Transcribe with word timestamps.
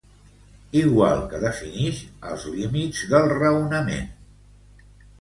Igual 0.79 1.21
que 1.33 1.41
definix 1.43 2.01
els 2.31 2.49
límits 2.57 3.07
del 3.15 3.31
raonament. 3.37 4.13